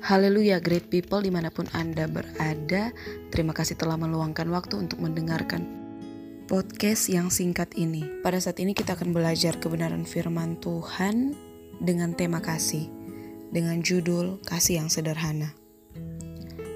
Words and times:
Haleluya 0.00 0.64
great 0.64 0.88
people 0.88 1.20
di 1.20 1.28
mana 1.28 1.52
pun 1.52 1.68
Anda 1.76 2.08
berada. 2.08 2.88
Terima 3.28 3.52
kasih 3.52 3.76
telah 3.76 4.00
meluangkan 4.00 4.48
waktu 4.48 4.80
untuk 4.80 5.04
mendengarkan 5.04 5.60
podcast 6.48 7.12
yang 7.12 7.28
singkat 7.28 7.76
ini. 7.76 8.08
Pada 8.24 8.40
saat 8.40 8.56
ini 8.64 8.72
kita 8.72 8.96
akan 8.96 9.12
belajar 9.12 9.60
kebenaran 9.60 10.08
firman 10.08 10.56
Tuhan 10.56 11.36
dengan 11.84 12.16
tema 12.16 12.40
kasih 12.40 12.88
Dengan 13.52 13.84
judul 13.84 14.40
kasih 14.40 14.80
yang 14.80 14.88
sederhana. 14.88 15.52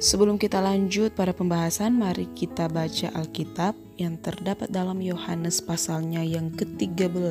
Sebelum 0.04 0.36
kita 0.36 0.60
lanjut 0.60 1.16
pada 1.16 1.32
pembahasan, 1.32 1.96
mari 1.96 2.28
kita 2.36 2.68
baca 2.68 3.08
Alkitab 3.08 3.72
yang 3.96 4.20
terdapat 4.20 4.68
dalam 4.68 5.00
Yohanes 5.00 5.64
pasalnya 5.64 6.20
yang 6.20 6.52
ke-13 6.52 7.24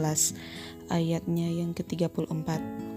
ayatnya 0.90 1.48
yang 1.54 1.78
ke-34. 1.78 2.93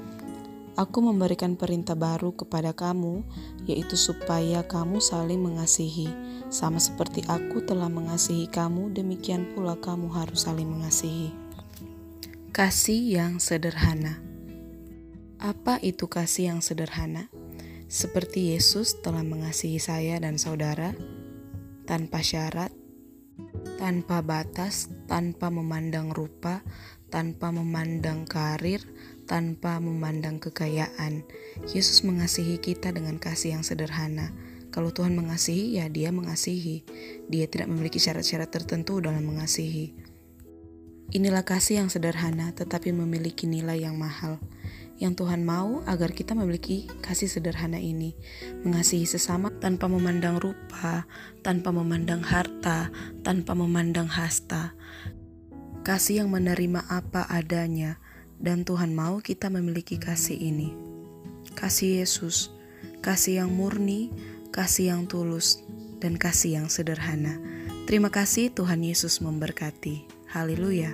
Aku 0.77 1.01
memberikan 1.01 1.57
perintah 1.57 1.97
baru 1.97 2.37
kepada 2.37 2.77
kamu, 2.77 3.25
yaitu 3.65 3.97
supaya 3.97 4.61
kamu 4.61 5.01
saling 5.01 5.41
mengasihi, 5.41 6.13
sama 6.53 6.77
seperti 6.77 7.25
aku 7.33 7.65
telah 7.65 7.89
mengasihi 7.89 8.45
kamu, 8.45 8.93
demikian 8.93 9.57
pula 9.57 9.81
kamu 9.81 10.13
harus 10.13 10.45
saling 10.45 10.69
mengasihi. 10.69 11.33
Kasih 12.53 13.01
yang 13.09 13.41
sederhana. 13.41 14.21
Apa 15.41 15.81
itu 15.81 16.13
kasih 16.13 16.53
yang 16.53 16.61
sederhana? 16.61 17.33
Seperti 17.89 18.53
Yesus 18.53 19.01
telah 19.01 19.25
mengasihi 19.25 19.81
saya 19.81 20.21
dan 20.21 20.37
saudara, 20.37 20.93
tanpa 21.89 22.21
syarat, 22.21 22.69
tanpa 23.81 24.21
batas, 24.21 24.93
tanpa 25.09 25.49
memandang 25.49 26.13
rupa, 26.13 26.61
tanpa 27.17 27.49
memandang 27.49 28.29
karir, 28.29 28.85
tanpa 29.25 29.81
memandang 29.81 30.37
kekayaan. 30.37 31.25
Yesus 31.65 32.05
mengasihi 32.05 32.61
kita 32.61 32.93
dengan 32.93 33.17
kasih 33.17 33.57
yang 33.57 33.65
sederhana. 33.65 34.37
Kalau 34.69 34.93
Tuhan 34.93 35.17
mengasihi, 35.17 35.81
ya 35.81 35.89
Dia 35.89 36.13
mengasihi. 36.13 36.85
Dia 37.33 37.49
tidak 37.49 37.73
memiliki 37.73 37.97
syarat-syarat 37.97 38.53
tertentu 38.53 39.01
dalam 39.01 39.25
mengasihi. 39.25 39.97
Inilah 41.17 41.41
kasih 41.49 41.81
yang 41.81 41.89
sederhana, 41.89 42.53
tetapi 42.53 42.93
memiliki 42.93 43.49
nilai 43.49 43.81
yang 43.81 43.97
mahal. 43.97 44.37
Yang 45.01 45.25
Tuhan 45.25 45.41
mau 45.41 45.81
agar 45.89 46.13
kita 46.13 46.37
memiliki 46.37 46.85
kasih 47.01 47.33
sederhana 47.33 47.81
ini, 47.81 48.13
mengasihi 48.61 49.09
sesama 49.09 49.53
tanpa 49.57 49.89
memandang 49.89 50.37
rupa, 50.37 51.09
tanpa 51.41 51.73
memandang 51.73 52.21
harta, 52.21 52.93
tanpa 53.25 53.57
memandang 53.57 54.09
hasta. 54.09 54.77
Kasih 55.87 56.27
yang 56.27 56.35
menerima 56.35 56.83
apa 56.91 57.31
adanya, 57.31 58.03
dan 58.43 58.67
Tuhan 58.67 58.91
mau 58.91 59.23
kita 59.23 59.55
memiliki 59.55 60.03
kasih 60.03 60.35
ini. 60.35 60.75
Kasih 61.55 62.03
Yesus, 62.03 62.51
kasih 63.07 63.47
yang 63.47 63.55
murni, 63.55 64.11
kasih 64.51 64.91
yang 64.91 65.07
tulus, 65.07 65.63
dan 66.03 66.19
kasih 66.19 66.59
yang 66.59 66.67
sederhana. 66.67 67.39
Terima 67.87 68.11
kasih 68.11 68.51
Tuhan 68.51 68.83
Yesus 68.83 69.23
memberkati. 69.23 70.11
Haleluya. 70.35 70.91